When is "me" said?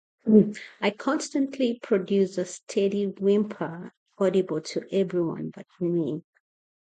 5.79-6.23